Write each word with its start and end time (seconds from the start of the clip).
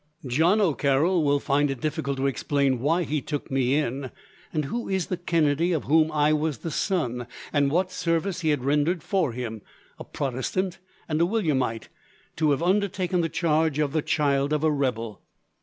"John 0.25 0.59
O'Carroll 0.59 1.23
will 1.23 1.39
find 1.39 1.69
it 1.69 1.79
difficult 1.79 2.17
to 2.17 2.25
explain 2.25 2.79
why 2.79 3.03
he 3.03 3.21
took 3.21 3.51
me 3.51 3.75
in, 3.75 4.09
and 4.51 4.65
who 4.65 4.89
is 4.89 5.05
the 5.05 5.15
Kennedy 5.17 5.73
of 5.73 5.83
whom 5.83 6.11
I 6.11 6.33
was 6.33 6.57
the 6.57 6.71
son, 6.71 7.27
and 7.53 7.69
what 7.69 7.91
service 7.91 8.41
he 8.41 8.49
had 8.49 8.63
rendered 8.63 9.03
for 9.03 9.31
him, 9.31 9.61
a 9.99 10.03
Protestant 10.03 10.79
and 11.07 11.21
a 11.21 11.25
Williamite, 11.25 11.89
to 12.37 12.49
have 12.49 12.63
undertaken 12.63 13.21
the 13.21 13.29
charge 13.29 13.77
of 13.77 13.93
the 13.93 14.01
child 14.01 14.53
of 14.53 14.63
a 14.63 14.71
rebel. 14.71 15.21